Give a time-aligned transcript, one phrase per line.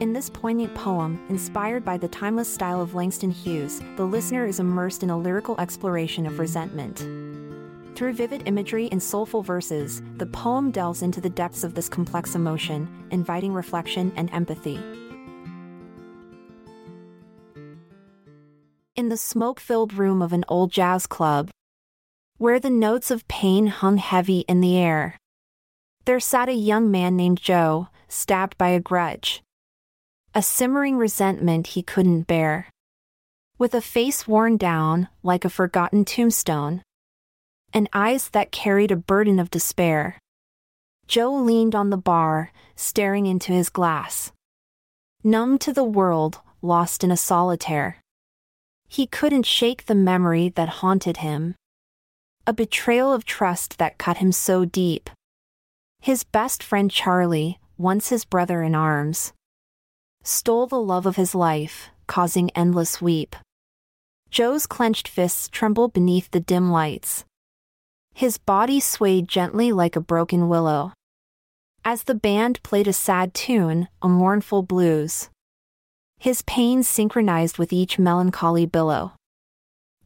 [0.00, 4.60] In this poignant poem, inspired by the timeless style of Langston Hughes, the listener is
[4.60, 6.98] immersed in a lyrical exploration of resentment.
[7.96, 12.36] Through vivid imagery and soulful verses, the poem delves into the depths of this complex
[12.36, 14.76] emotion, inviting reflection and empathy.
[18.94, 21.50] In the smoke filled room of an old jazz club,
[22.36, 25.18] where the notes of pain hung heavy in the air,
[26.04, 29.42] there sat a young man named Joe, stabbed by a grudge
[30.38, 32.68] a simmering resentment he couldn't bear.
[33.58, 36.82] With a face worn down like a forgotten tombstone,
[37.74, 40.16] and eyes that carried a burden of despair,
[41.08, 44.30] Joe leaned on the bar, staring into his glass.
[45.24, 47.96] Numb to the world, lost in a solitaire.
[48.86, 51.56] He couldn't shake the memory that haunted him.
[52.46, 55.10] A betrayal of trust that cut him so deep.
[56.00, 59.32] His best friend Charlie, once his brother in arms,
[60.28, 63.34] stole the love of his life, causing endless weep.
[64.30, 67.24] Joe's clenched fists trembled beneath the dim lights.
[68.12, 70.92] His body swayed gently like a broken willow.
[71.84, 75.30] As the band played a sad tune, a mournful blues.
[76.18, 79.12] His pain synchronized with each melancholy billow.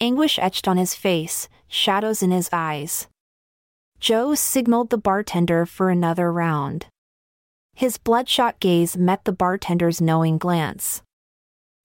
[0.01, 3.09] Anguish etched on his face, shadows in his eyes.
[3.99, 6.87] Joe signaled the bartender for another round.
[7.75, 11.03] His bloodshot gaze met the bartender's knowing glance.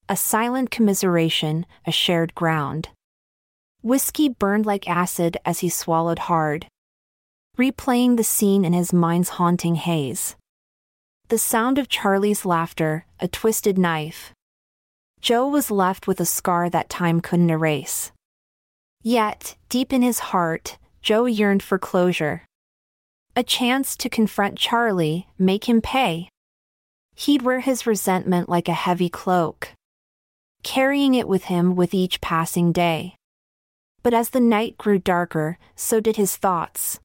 [0.10, 2.90] A silent commiseration, a shared ground.
[3.82, 6.68] Whiskey burned like acid as he swallowed hard,
[7.58, 10.36] replaying the scene in his mind's haunting haze.
[11.30, 14.34] The sound of Charlie's laughter, a twisted knife.
[15.20, 18.12] Joe was left with a scar that time couldn't erase.
[19.04, 22.44] Yet, deep in his heart, Joe yearned for closure
[23.38, 26.28] a chance to confront Charlie, make him pay.
[27.14, 29.74] He'd wear his resentment like a heavy cloak,
[30.64, 33.14] carrying it with him with each passing day.
[34.02, 37.00] But as the night grew darker, so did his thoughts.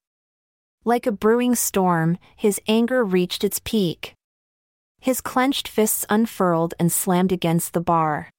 [0.86, 4.14] Like a brewing storm, his anger reached its peak.
[5.00, 8.30] His clenched fists unfurled and slammed against the bar.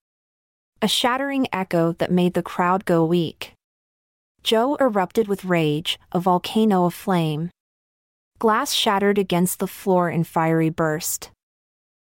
[0.82, 3.52] A shattering echo that made the crowd go weak.
[4.42, 7.50] Joe erupted with rage, a volcano of flame.
[8.44, 11.30] Glass shattered against the floor in fiery burst.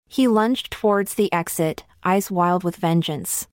[0.08, 3.48] He lunged towards the exit, eyes wild with vengeance.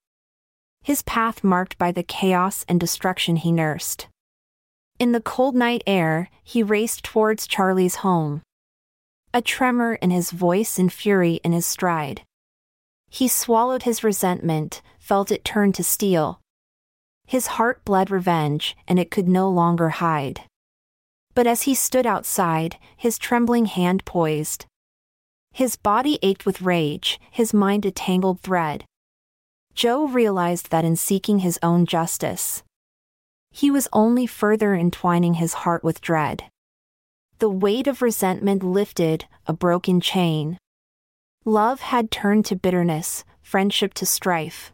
[0.82, 4.08] His path marked by the chaos and destruction he nursed.
[4.98, 8.44] In the cold night air, he raced towards Charlie's home.
[9.34, 12.22] A tremor in his voice and fury in his stride.
[13.10, 16.40] He swallowed his resentment, felt it turn to steel.
[17.28, 20.44] His heart bled revenge, and it could no longer hide.
[21.40, 24.66] But as he stood outside, his trembling hand poised.
[25.54, 28.84] His body ached with rage, his mind a tangled thread.
[29.74, 32.62] Joe realized that in seeking his own justice,
[33.52, 36.44] he was only further entwining his heart with dread.
[37.38, 40.58] The weight of resentment lifted, a broken chain.
[41.46, 44.74] Love had turned to bitterness, friendship to strife.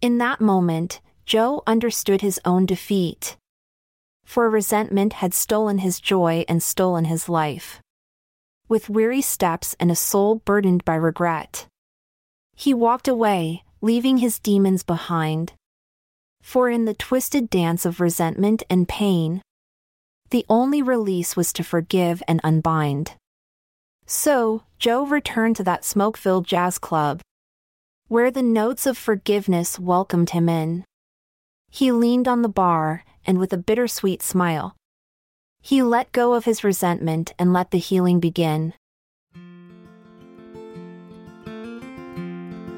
[0.00, 3.36] In that moment, Joe understood his own defeat
[4.28, 7.80] for resentment had stolen his joy and stolen his life.
[8.68, 11.66] With weary steps and a soul burdened by regret,
[12.54, 15.54] he walked away, leaving his demons behind.
[16.42, 19.40] For in the twisted dance of resentment and pain,
[20.28, 23.14] the only release was to forgive and unbind.
[24.04, 27.22] So, Joe returned to that smoke filled jazz club,
[28.08, 30.84] where the notes of forgiveness welcomed him in.
[31.70, 34.74] He leaned on the bar, and with a bittersweet smile.
[35.60, 38.72] He let go of his resentment and let the healing begin.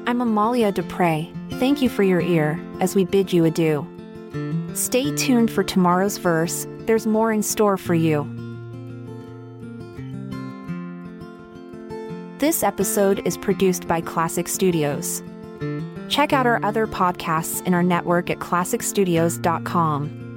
[0.05, 1.27] I'm Amalia Dupre.
[1.51, 3.87] Thank you for your ear as we bid you adieu.
[4.73, 8.25] Stay tuned for tomorrow's verse, there's more in store for you.
[12.39, 15.23] This episode is produced by Klassic Studios.
[16.09, 20.30] Check out our other podcasts in our network at klassicstudios.com.